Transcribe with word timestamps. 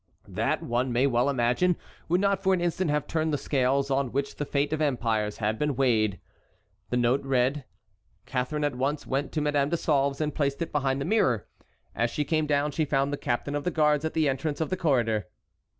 That, 0.27 0.63
one 0.63 0.91
may 0.91 1.05
well 1.05 1.29
imagine, 1.29 1.77
would 2.09 2.19
not 2.21 2.41
for 2.41 2.55
an 2.55 2.59
instant 2.59 2.89
have 2.89 3.05
turned 3.05 3.31
the 3.31 3.37
scales 3.37 3.91
on 3.91 4.11
which 4.11 4.37
the 4.37 4.45
fate 4.47 4.73
of 4.73 4.81
empires 4.81 5.37
had 5.37 5.59
been 5.59 5.75
weighed. 5.75 6.19
The 6.89 6.97
note 6.97 7.21
read, 7.23 7.65
Catharine 8.25 8.63
at 8.63 8.73
once 8.73 9.05
went 9.05 9.31
to 9.33 9.41
Madame 9.41 9.69
de 9.69 9.77
Sauve's 9.77 10.19
and 10.19 10.33
placed 10.33 10.59
it 10.63 10.71
behind 10.71 11.01
the 11.01 11.05
mirror. 11.05 11.47
As 11.93 12.09
she 12.09 12.25
came 12.25 12.47
down 12.47 12.71
she 12.71 12.83
found 12.83 13.13
the 13.13 13.15
captain 13.15 13.53
of 13.53 13.63
the 13.63 13.69
guards 13.69 14.03
at 14.03 14.15
the 14.15 14.27
entrance 14.27 14.59
of 14.59 14.71
the 14.71 14.75
corridor. 14.75 15.27